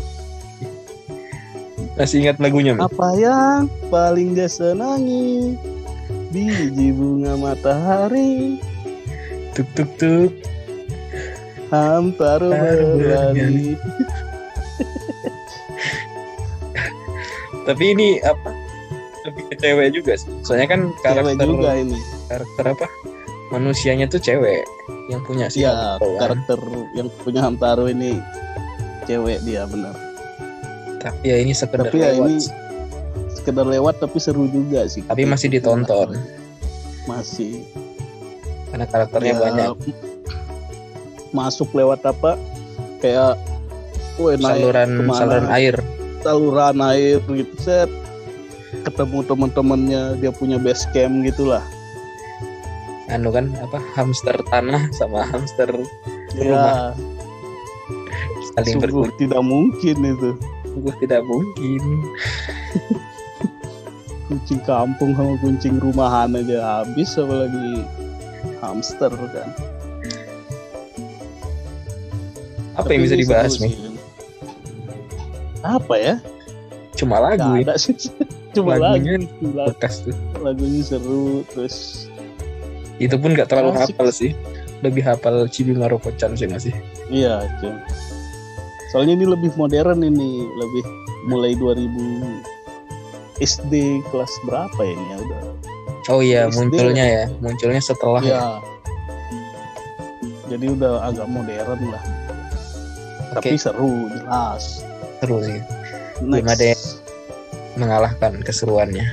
[1.98, 5.58] Masih ingat lagunya apa yang paling dia senangi?
[6.30, 8.62] Biji bunga matahari.
[9.56, 10.32] Tuk tuk tuk.
[11.68, 13.76] Hamtaro berlari
[17.68, 18.56] tapi ini apa?
[19.28, 20.32] Lebih ke cewek juga sih.
[20.40, 22.00] Soalnya kan cewek karakter juga ini.
[22.32, 22.86] karakter apa?
[23.52, 24.64] Manusianya tuh cewek
[25.08, 26.20] yang punya si ya Hamtaro kan.
[26.20, 26.58] karakter
[26.92, 28.20] yang punya Hamtaro ini
[29.04, 29.96] cewek dia benar.
[31.00, 32.52] Tapi ya ini sekedar Tapi ya lewat ini-
[33.32, 35.00] sekedar lewat tapi seru juga sih.
[35.02, 36.12] Tapi masih ditonton.
[37.06, 37.64] Masih.
[38.68, 39.68] Karena karakternya Ya, banyak.
[41.30, 42.36] masuk lewat apa?
[43.00, 43.40] Kayak
[44.18, 45.74] Wah, naik saluran saluran air.
[46.20, 47.88] Saluran air gitu set.
[48.84, 51.64] Ketemu teman-temannya dia punya base camp gitulah
[53.08, 55.68] anu kan apa hamster tanah sama hamster
[56.36, 56.92] ya.
[58.56, 60.30] Saling sungguh tidak mungkin itu.
[60.68, 61.82] Sungguh tidak mungkin.
[64.28, 67.80] Kucing kampung sama kucing rumahan aja habis apalagi
[68.60, 69.48] hamster kan.
[72.76, 73.74] Apa yang Tapi bisa ini dibahas nih
[75.68, 76.14] apa ya?
[76.96, 77.66] Cuma lagu Nggak ya?
[77.68, 77.94] ada sih.
[78.56, 79.46] Cuma Lagunya lagu.
[79.54, 80.16] Lag- bekas tuh.
[80.40, 82.07] Lagunya seru terus
[82.98, 83.94] itu pun nggak terlalu Asik.
[83.94, 84.30] hafal sih
[84.78, 86.74] lebih hafal Cibi Maruko-chan sih masih
[87.08, 87.74] Iya, Cun.
[88.88, 90.84] Soalnya ini lebih modern ini, lebih
[91.24, 91.88] mulai 2000
[93.38, 93.74] SD
[94.06, 95.40] kelas berapa ya ini ya udah.
[96.08, 96.54] oh iya SD.
[96.58, 98.44] munculnya ya munculnya setelah ya Iya.
[100.48, 102.02] Jadi udah agak modern lah.
[103.30, 104.80] oke Tapi seru, jelas.
[105.18, 105.60] seru sih
[106.18, 106.24] Next.
[106.40, 106.86] Belum ada yang-
[107.74, 109.06] mengalahkan keseruannya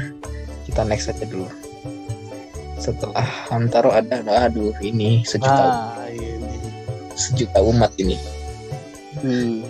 [0.63, 1.45] kita next aja dulu
[2.86, 5.65] setelah Hamtaro ada aduh ini sejuta
[5.98, 6.58] Ah, ini.
[7.13, 8.13] sejuta umat ini
[9.17, 9.63] Hmm.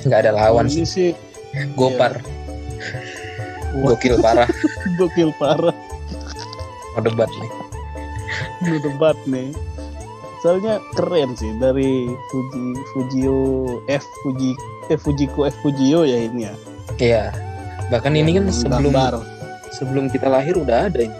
[0.00, 1.10] nggak ada lawan ini sih sih
[1.74, 2.22] gopar
[3.76, 4.48] Wah, gokil parah
[4.98, 5.74] gokil parah.
[6.90, 7.50] mau debat nih
[8.60, 9.50] Ini debat nih.
[10.40, 13.38] Soalnya keren sih dari Fuji Fujio
[13.86, 14.52] F Fuji
[14.86, 16.54] eh Fujiko F Fujio ya ini ya.
[16.96, 17.24] iya
[17.88, 19.20] bahkan ini kan sebelum gambar.
[19.70, 21.16] sebelum kita lahir udah ada ini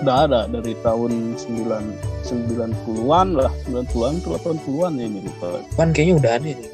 [0.00, 1.66] udah ada dari tahun 9
[2.24, 6.68] 90-an lah 90-an atau 80-an ya ini lupa kan kayaknya udah ada ini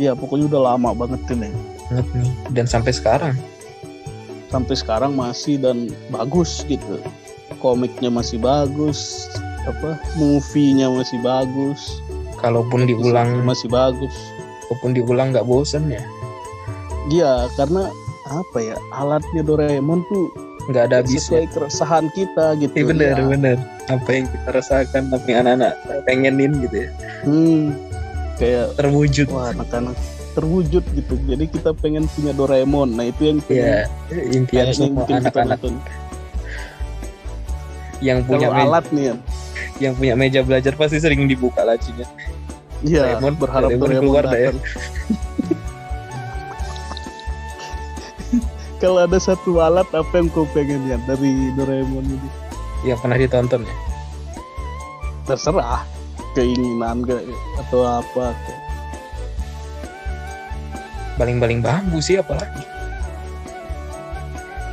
[0.00, 1.52] Iya pokoknya udah lama banget ini.
[1.92, 3.36] banget nih dan sampai sekarang
[4.48, 6.98] Sampai sekarang masih dan bagus gitu.
[7.60, 9.28] Komiknya masih bagus,
[9.68, 12.00] apa movie-nya masih bagus,
[12.40, 14.10] kalaupun diulang masih bagus.
[14.66, 16.00] kalaupun diulang nggak bosen ya
[17.10, 17.90] Iya, karena
[18.30, 20.30] apa ya alatnya Doraemon tuh
[20.70, 22.72] nggak ada habisnya sesuai keresahan kita gitu.
[22.72, 23.26] Iya bener ya.
[23.26, 23.56] bener
[23.86, 25.72] apa yang kita rasakan apa yang anak-anak
[26.06, 26.88] pengenin gitu ya
[27.20, 27.62] Hmm,
[28.36, 29.98] kayak terwujud wah anak-anak
[30.30, 31.14] terwujud gitu.
[31.26, 32.94] Jadi kita pengen punya Doraemon.
[32.94, 33.90] Nah itu yang ya
[34.30, 35.58] impian semua anak-anak
[38.00, 39.14] yang punya Kalau alat nih ya,
[39.78, 42.08] yang punya meja belajar pasti sering dibuka lacinya
[42.80, 44.50] iya Doraemon- berharap Doraemon Doraemon, keluar dah ya.
[48.80, 52.30] Kalau ada satu alat apa yang kau pengen ya dari Doraemon ini?
[52.80, 53.76] yang pernah ditonton ya
[55.28, 55.84] Terserah
[56.32, 57.20] keinginan ke
[57.60, 58.32] atau apa.
[61.20, 62.64] baling-baling bambu sih apalagi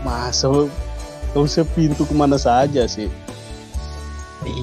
[0.07, 0.47] Masa
[1.35, 1.43] kau
[1.75, 3.11] pintu ke mana saja sih?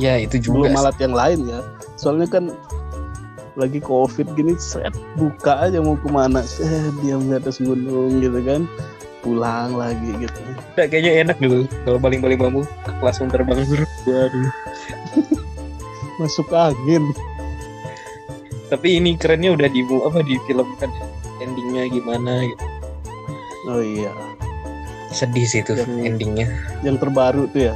[0.00, 0.80] iya itu juga belum sih.
[0.80, 1.60] alat yang lain ya
[2.00, 2.44] soalnya kan
[3.54, 8.40] lagi covid gini set buka aja mau ke mana set diam di atas gunung gitu
[8.42, 8.64] kan
[9.24, 10.38] pulang lagi gitu.
[10.76, 12.62] Udah, kayaknya enak gitu kalau baling-baling bambu
[13.00, 13.56] langsung terbang
[14.04, 14.48] waduh.
[16.20, 17.02] Masuk angin.
[18.68, 20.92] Tapi ini kerennya udah di apa di film kan?
[21.40, 22.64] Endingnya gimana gitu.
[23.72, 24.12] Oh iya.
[25.10, 26.46] Sedih sih itu Yang- endingnya.
[26.84, 27.74] yang terbaru tuh ya?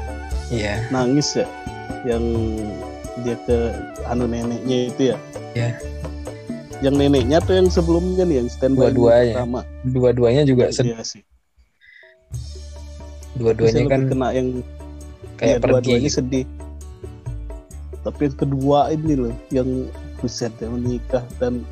[0.52, 0.84] Iya.
[0.92, 1.46] Nangis ya?
[2.04, 2.24] Yang
[3.24, 3.56] dia ke
[4.06, 5.18] anu neneknya itu ya?
[5.56, 5.70] Iya.
[6.78, 9.42] yang neneknya tuh yang sebelumnya nih yang standby Dua-duanya.
[9.82, 10.94] dua-duanya juga sedih.
[10.94, 11.22] Iya sih
[13.38, 14.48] dua-duanya kan kena yang
[15.38, 16.46] kayak dua-duanya pergi sedih.
[18.02, 19.68] Tapi yang kedua ini loh, yang
[20.18, 21.62] buset ya menikah dan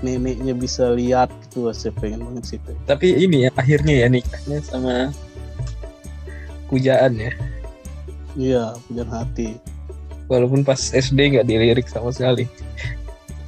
[0.00, 2.70] neneknya bisa lihat gitu, saya pengen banget situ.
[2.86, 5.10] tapi ini ya akhirnya ya nikahnya sama
[6.70, 7.32] Kujaan ya
[8.38, 9.58] Iya, punya hati.
[10.30, 12.46] walaupun pas SD nggak dilirik sama sekali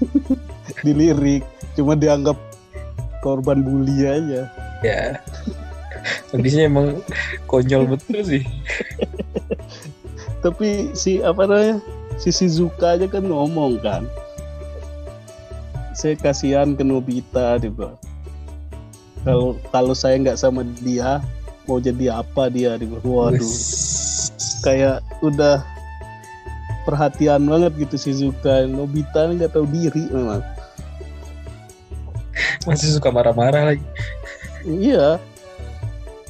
[0.85, 1.47] Dilirik,
[1.79, 2.35] cuma dianggap
[3.23, 4.51] korban bully aja.
[4.83, 5.21] ya
[6.33, 7.03] habisnya emang
[7.51, 8.45] konyol betul sih
[10.41, 11.77] Tapi si apa namanya,
[12.17, 14.09] si Shizuka aja kan ngomong kan.
[15.93, 17.93] Saya kasihan ke Nobita gitu.
[19.21, 21.21] Kalau kalau saya nggak sama dia,
[21.69, 22.81] mau jadi apa dia?
[22.81, 23.53] Dia bilang, Waduh.
[24.65, 25.61] Kayak udah
[26.89, 30.41] perhatian banget gitu Shizuka Nobita ini nggak tahu diri memang
[32.65, 33.85] masih suka marah-marah lagi
[34.65, 35.21] iya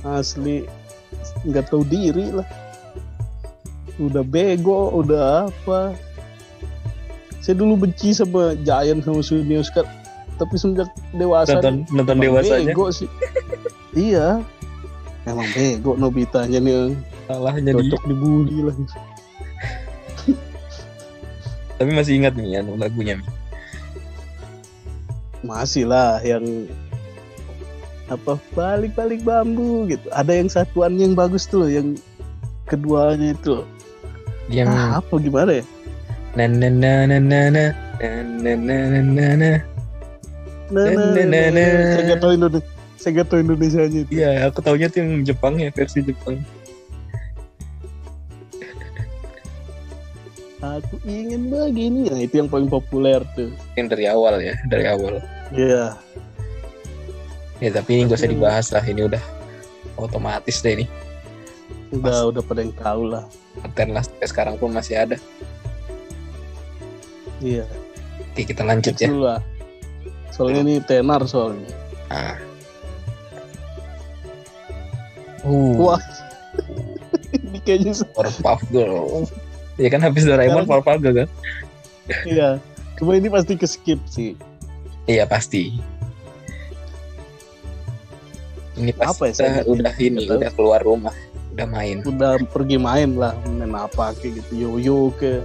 [0.05, 0.65] asli
[1.45, 2.47] nggak tahu diri lah.
[4.01, 5.93] Udah bego udah apa.
[7.41, 9.89] Saya dulu benci sama Giant sama Sunius kan
[10.41, 13.09] tapi semenjak dewasa nonton nonton dewasanya bego sih.
[13.93, 14.41] Iya.
[15.29, 16.97] Emang bego Nobitanya nih.
[17.29, 18.77] Salahnya cocok dibully lah.
[21.81, 23.17] Tapi masih ingat nih anu lagunya
[25.41, 26.69] masih lah yang
[28.11, 30.05] apa balik-balik bambu gitu.
[30.11, 31.94] Ada yang satuan yang bagus tuh loh, yang
[32.66, 33.62] keduanya itu
[34.51, 35.64] yang ah, apa gimana ya?
[36.35, 37.64] Na na na na na na
[38.03, 39.53] na na na na na na
[40.70, 41.66] Na, na, na, na.
[41.99, 44.12] saya nggak tahu Indonesia saya nggak tahu Indonesia nya itu.
[44.23, 46.38] Iya, aku taunya tuh yang Jepang ya, versi Jepang.
[50.61, 52.07] aku ingin begini.
[52.07, 53.51] Nah itu yang paling populer tuh.
[53.75, 55.18] Yang dari awal ya, dari awal.
[55.51, 55.99] Iya
[57.61, 59.20] Ya tapi ini gak usah dibahas lah, ini udah
[59.96, 60.87] otomatis deh ini.
[61.90, 63.27] udah udah pada yang tahu lah
[63.61, 65.18] Konten lah, sampai sekarang pun masih ada.
[67.42, 67.66] iya
[68.31, 69.11] Oke, kita lanjut ya.
[69.11, 69.40] lah
[70.31, 71.66] soalnya ini tenar soalnya
[72.07, 72.38] Nah.
[75.42, 76.03] Uh, wah
[77.35, 79.27] ini kayaknya Powerpuff Girl.
[79.75, 81.29] Ya kan habis Doraemon Powerpuff Girl kan?
[82.23, 82.59] iya
[82.96, 84.35] cuma ini pasti ke skip sih
[85.05, 85.75] Iya pasti.
[88.81, 90.37] Ini pasti Apa ya, kita saya udah ini, tahu.
[90.37, 91.14] udah keluar rumah,
[91.53, 91.97] udah main.
[92.03, 95.45] udah pergi main lah main apa kayak gitu yoyo ke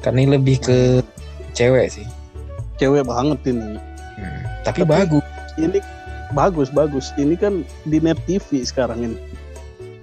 [0.00, 0.78] Karena ini lebih ke
[1.52, 2.06] cewek sih.
[2.74, 3.76] cewek banget ini
[4.12, 4.42] Hmm.
[4.62, 5.24] Tapi, Tapi- bagus.
[5.54, 5.78] ini
[6.32, 9.18] bagus bagus ini kan di net TV sekarang ini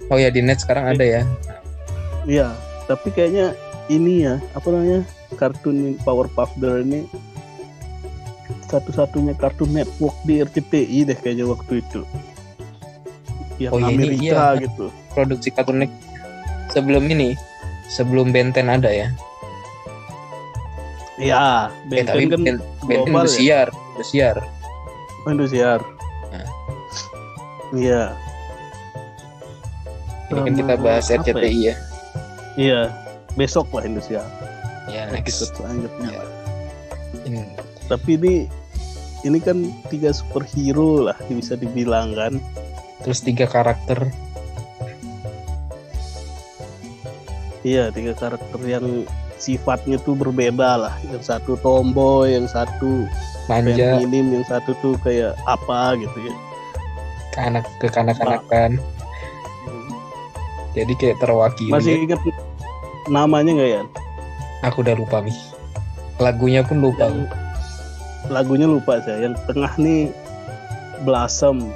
[0.08, 1.22] Oh ya di net sekarang ada ya.
[2.24, 2.54] iya
[2.86, 3.54] tapi kayaknya
[3.88, 5.02] ini ya apa namanya
[5.34, 7.06] kartun Powerpuff Girl ini
[8.70, 12.06] satu-satunya kartun network di RCTI deh kayaknya waktu itu
[13.60, 14.62] yang Oh, iya, ini Amerika iya.
[14.64, 15.92] gitu Produksi Network
[16.70, 17.34] sebelum ini,
[17.90, 19.10] sebelum Benten ada ya.
[21.20, 23.68] ya Eh, tapi Benten kan Ben- BNN Global ya?
[24.00, 24.36] Indosiar.
[25.26, 25.80] Oh, Indosiar.
[26.32, 26.48] Nah.
[27.76, 28.04] Iya.
[30.30, 31.76] Ini kan kita bahas apa RCTI ya.
[32.56, 32.82] Iya.
[33.36, 34.24] Besok lah Indosiar.
[34.88, 35.42] Ya, next.
[35.44, 36.10] Episode selanjutnya.
[37.28, 37.44] Ya.
[37.90, 38.34] Tapi ini
[39.28, 42.40] ini kan tiga superhero lah bisa dibilang kan.
[43.00, 44.12] terus tiga karakter
[47.64, 49.04] Iya, tiga karakter yang
[49.36, 50.96] sifatnya tuh berbeda lah.
[51.12, 53.04] Yang satu tomboy, yang satu
[53.52, 56.36] manja feminim, yang satu tuh kayak apa gitu ya.
[57.30, 58.80] ke anak ke kanak-kanakan.
[60.72, 61.74] Jadi kayak terwakili.
[61.76, 62.22] Masih ingat
[63.12, 63.84] namanya nggak ya?
[64.64, 65.36] Aku udah lupa nih.
[66.20, 67.12] Lagunya pun lupa.
[67.12, 67.28] Yang
[68.28, 69.32] lagunya lupa saya.
[69.32, 70.12] Yang tengah nih
[71.08, 71.72] Blossom.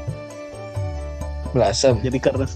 [1.55, 2.01] Blasem.
[2.01, 2.49] Jadi karena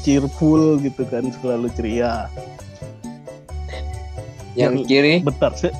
[0.00, 2.30] cheerful gitu kan, selalu ceria.
[4.56, 5.74] Yang yang- kiri, Bentar, saya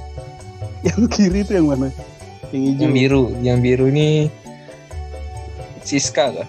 [0.86, 1.90] yang kiri itu yang mana?
[2.54, 2.80] Yang hijau.
[2.82, 3.22] yang biru.
[3.42, 4.08] Yang biru ini
[5.82, 6.48] Siska kah?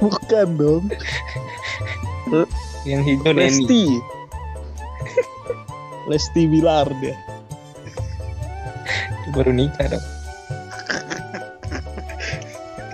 [0.00, 0.84] Bukan dong.
[2.88, 3.36] Yang hijau.
[3.36, 3.84] Lesti.
[6.10, 7.16] Lesti Bilar dia.
[9.30, 10.06] Baru nikah dong.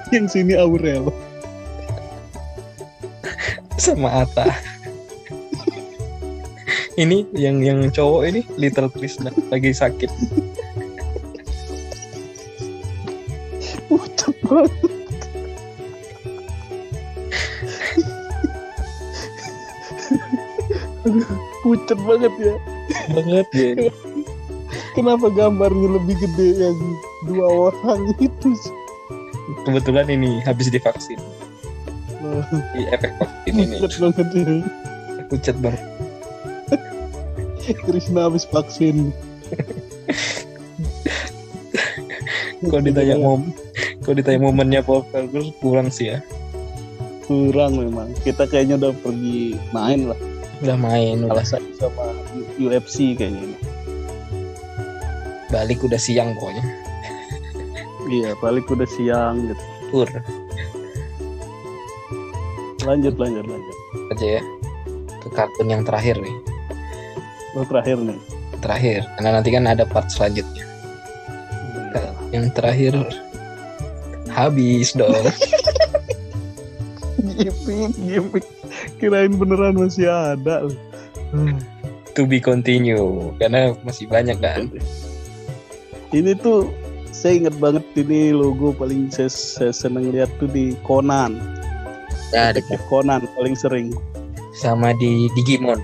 [0.13, 1.09] Yang sini Aurel.
[3.83, 4.51] Sama Ata.
[6.97, 10.09] ini yang yang cowok ini Little Krishna lagi sakit.
[13.85, 14.86] Pucat banget.
[21.63, 22.55] Pucat banget ya.
[23.13, 23.71] Banget ya.
[24.97, 26.79] Kenapa gambarnya lebih gede yang
[27.29, 28.75] dua orang itu sih?
[29.63, 31.21] Kebetulan ini habis divaksin.
[32.75, 33.77] Di efek vaksin ini.
[33.79, 34.45] Pucat banget ya.
[35.31, 35.83] Pucat banget.
[37.87, 39.11] Krishna habis vaksin.
[42.67, 43.55] Kalau ditanya mom,
[44.03, 46.19] kalau ditanya momennya Paul Felgus kurang sih ya.
[47.27, 48.15] kurang memang.
[48.23, 50.21] Kita kayaknya udah pergi main lah.
[50.65, 52.05] Udah main, udah Kalah saing sama
[52.57, 53.43] UFC kayaknya.
[53.53, 53.59] ini.
[55.47, 56.65] balik udah siang pokoknya.
[58.07, 59.65] Iya, balik udah siang gitu.
[59.95, 60.11] Tur
[62.83, 63.77] Lanjut, lanjut, lanjut.
[64.15, 64.43] aja ya
[65.19, 66.35] ke kartun yang terakhir nih.
[67.59, 68.19] Oh, terakhir nih.
[68.63, 70.63] Terakhir, karena nanti kan ada part selanjutnya.
[72.31, 72.95] Yang terakhir
[74.31, 75.15] habis dong.
[77.37, 78.45] Gimik, gimik.
[78.97, 80.67] Kirain beneran masih ada.
[80.67, 80.77] loh.
[82.17, 84.73] to be continue karena masih banyak kan.
[86.17, 86.73] Ini tuh
[87.13, 91.37] saya inget banget ini logo paling saya, saya seneng lihat tuh di Conan.
[92.33, 93.93] Ya, ada Detektif Conan paling sering.
[94.57, 95.77] sama di Digimon.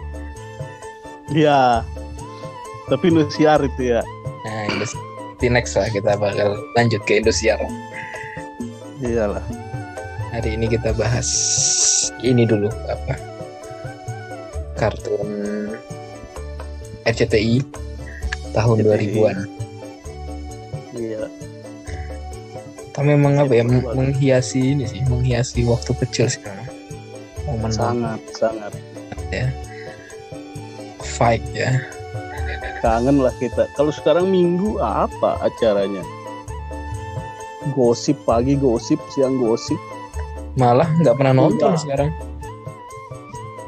[1.29, 1.85] Iya.
[2.88, 4.01] Tapi Indosiar itu ya.
[4.48, 4.88] Nah, ini
[5.37, 7.61] di next lah kita bakal lanjut ke Indosiar.
[9.05, 9.44] Iyalah.
[10.33, 11.29] Hari ini kita bahas
[12.25, 13.21] ini dulu apa?
[14.81, 15.29] Kartun
[17.05, 17.61] RCTI
[18.57, 19.12] tahun RCTI.
[19.12, 19.38] 2000-an.
[20.97, 21.29] Iya.
[22.97, 26.40] Tapi memang apa ya menghiasi ini sih, menghiasi waktu kecil sih.
[27.45, 28.73] Momen Sangat, sangat.
[31.05, 31.77] fight ya.
[32.81, 33.68] Kangen lah kita.
[33.77, 36.01] Kalau sekarang minggu apa acaranya?
[37.77, 39.77] Gosip pagi gosip, siang gosip,
[40.53, 41.81] Malah nggak pernah nonton Iya.
[41.81, 42.11] sekarang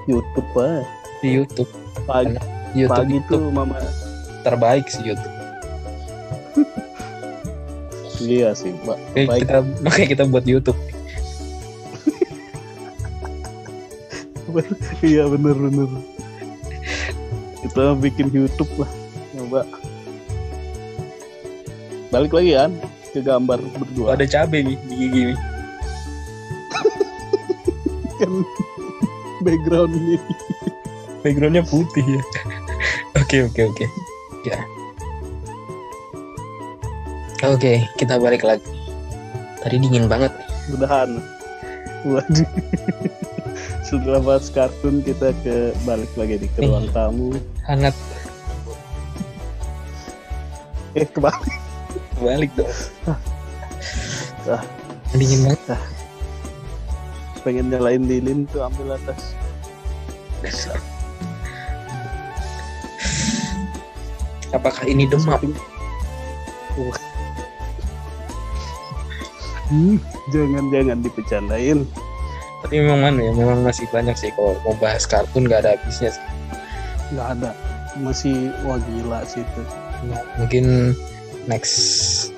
[0.04, 0.84] YouTube aja.
[1.18, 1.70] di YouTube.
[2.04, 2.36] Pagi,
[2.76, 3.80] YouTube pagi itu tuh mama.
[4.44, 5.32] terbaik sih YouTube.
[8.24, 8.98] Iya sih, Mbak.
[9.16, 9.28] Baik.
[9.44, 10.76] kita makanya kita buat YouTube.
[15.02, 15.88] Iya bener bener.
[17.58, 18.86] Kita bikin YouTube lah,
[19.34, 19.66] coba.
[22.08, 22.70] Balik lagi kan
[23.10, 24.14] ke gambar berdua.
[24.14, 25.38] Ada cabai nih di gigi nih.
[29.44, 30.16] Background ini.
[31.20, 32.22] Backgroundnya putih ya.
[33.24, 33.86] Oke oke oke.
[34.44, 34.58] Ya.
[37.46, 38.66] Oke, kita balik lagi.
[39.62, 40.34] Tadi dingin banget.
[40.68, 41.22] Mudahan.
[42.04, 42.48] Waduh.
[43.86, 47.32] Setelah bahas kartun kita ke balik lagi di ke ruang tamu.
[47.64, 47.94] Hangat
[50.94, 51.58] Eh kebalik.
[52.22, 52.70] balik dong.
[54.46, 54.62] Ah.
[55.14, 55.93] Dingin banget.
[57.44, 59.36] Pengen nyalain lilin tuh ambil atas.
[60.40, 60.80] Dasar.
[64.56, 65.52] Apakah ini demam?
[66.80, 66.98] Wah.
[69.68, 69.96] Hmm,
[70.32, 71.84] jangan jangan dipecandain.
[72.64, 76.16] tapi memang mana ya memang masih banyak sih kalau mau bahas kartun nggak ada habisnya
[76.16, 76.24] sih
[77.12, 77.52] nggak ada
[78.00, 79.62] masih wah gila sih itu
[80.40, 80.96] mungkin
[81.44, 82.33] next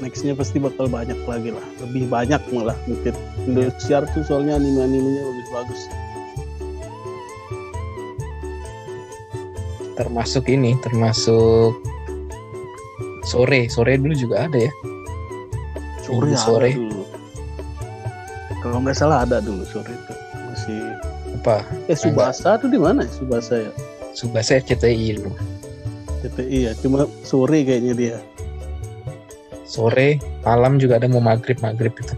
[0.00, 1.66] nextnya pasti bakal banyak lagi lah.
[1.84, 3.12] Lebih banyak malah mungkin.
[3.44, 5.82] Indosiar tuh soalnya anime animenya lebih bagus
[10.02, 11.78] termasuk ini termasuk
[13.22, 13.70] sore.
[13.70, 14.72] Sore dulu juga ada ya?
[16.02, 16.70] Sore ada sore.
[16.74, 17.04] dulu.
[18.62, 20.14] Kalau nggak salah ada dulu sore itu.
[20.50, 20.78] Masih
[21.40, 21.64] apa?
[21.86, 23.10] Eh Subasa tuh di mana ya?
[23.14, 23.72] Subasa ya?
[24.12, 25.32] Subasa RCTI dulu.
[26.22, 28.16] TPI ya cuma sore kayaknya dia
[29.72, 32.12] sore malam juga ada mau maghrib maghrib itu.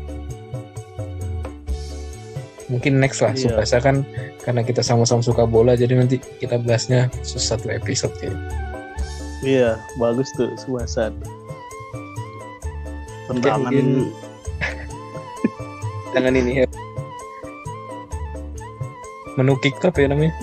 [2.67, 3.55] Mungkin next lah Iya.
[3.55, 4.03] Subasa kan
[4.43, 8.35] karena kita sama-sama suka bola jadi nanti kita bahasnya satu episode ya.
[9.45, 11.15] Iya bagus tuh Subasa
[13.25, 14.11] tendangan mungkin-
[16.17, 16.67] jangan ini ya.
[19.35, 20.35] Menukik apa ya namanya?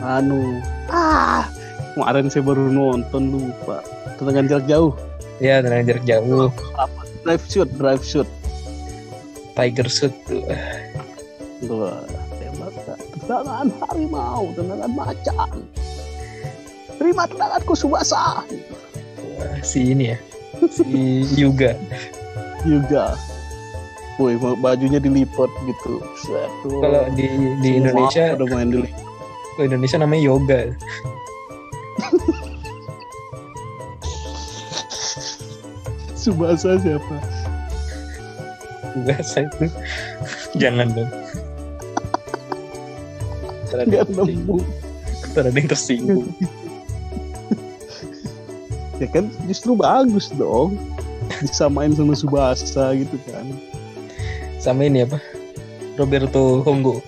[0.00, 0.60] Anu.
[0.88, 1.48] Ah
[1.94, 3.80] kemarin saya baru nonton lupa
[4.18, 4.92] tendangan jarak jauh.
[5.42, 6.48] Ya tendangan jarak jauh.
[7.24, 8.28] Drive shoot drive shoot.
[9.54, 10.14] Tiger shoot.
[10.26, 10.44] Tuh
[12.38, 12.98] tembak tak.
[13.24, 15.56] tendangan harimau tendangan macan.
[16.94, 18.46] Terima tendanganku Subasa
[19.34, 20.18] Wah, si ini ya.
[20.70, 20.84] Si
[21.40, 21.74] Yuga.
[22.64, 23.18] Juga
[24.14, 25.98] Woi, bajunya dilipat gitu.
[26.22, 26.78] Tuh.
[26.78, 27.26] kalau di
[27.58, 29.02] di Semua Indonesia udah main dilipat.
[29.58, 30.60] Indonesia namanya yoga
[36.24, 37.16] Subasa siapa?
[39.04, 39.66] biasa itu
[40.56, 41.10] jangan dong
[43.74, 44.38] Gak tersinggung.
[44.38, 44.56] nemu.
[45.34, 46.24] Ntar ada yang tersinggung
[48.96, 50.78] Ya kan justru bagus dong.
[51.42, 53.42] Disamain sama Subasa gitu kan.
[54.62, 55.18] sama ini apa
[55.98, 57.02] Roberto Honggo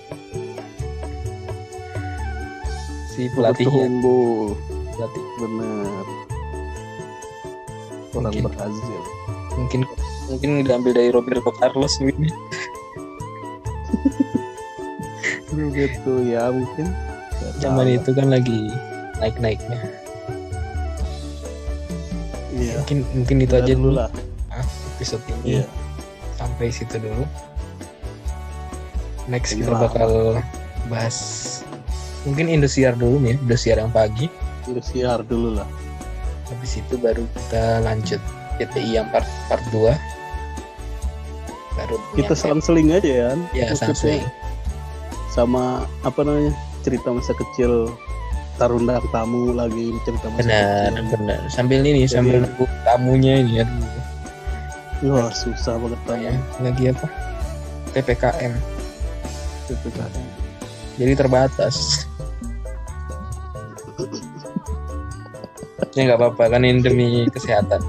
[3.09, 4.53] si Roberto pelatihnya Honggo.
[4.93, 6.26] pelatih Bener.
[8.11, 8.43] Orang Mungkin.
[8.49, 9.01] Brazil.
[9.53, 9.81] mungkin
[10.27, 12.13] mungkin diambil dari Roberto Carlos ini
[15.49, 16.93] Roberto ya mungkin.
[17.57, 18.69] Zaman itu kan lagi
[19.17, 19.81] naik naiknya
[22.51, 22.73] Iya.
[22.79, 24.09] mungkin mungkin itu Udah aja dulu lah.
[24.93, 25.65] episode ini Iya.
[26.33, 27.25] sampai situ dulu
[29.27, 30.09] next Ini kita bakal
[30.87, 31.17] bahas
[32.23, 34.25] mungkin Indosiar dulu nih ya, Indosiar yang pagi
[34.65, 35.69] Indosiar dulu lah.
[36.47, 38.21] Habis itu baru kita lanjut
[38.55, 39.91] GTI yang part part 2
[41.73, 43.25] baru Kita selang-seling aja ya.
[43.29, 43.39] kan?
[43.51, 44.25] ya selang
[45.29, 45.63] Sama
[46.01, 46.49] apa namanya?
[46.81, 47.91] Cerita masa kecil
[48.57, 51.05] Tarundang tamu lagi cerita masa benar kecil.
[51.13, 53.65] benar sambil ini Jadi- sambil nunggu tamunya ini ya
[55.05, 56.65] Wah susah banget ya tamu.
[56.65, 57.05] lagi apa
[57.93, 58.53] PPKM
[59.67, 60.25] PPKM.
[60.97, 62.06] jadi terbatas
[65.97, 67.81] ya nggak apa-apa kan ini demi kesehatan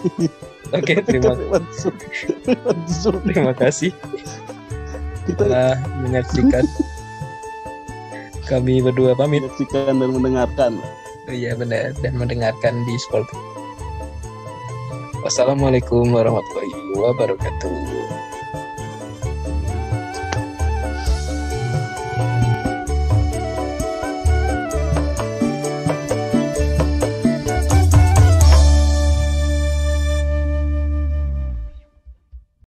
[0.76, 1.32] oke terima
[1.72, 1.96] Zoom.
[2.44, 3.16] Lewat Zoom.
[3.24, 3.90] terima kasih
[5.24, 6.64] Kita telah menyaksikan
[8.50, 10.72] kami berdua pamit menyaksikan dan mendengarkan.
[11.30, 13.30] Oh iya benar dan mendengarkan di Sport.
[15.22, 17.99] Wassalamualaikum warahmatullahi wabarakatuh.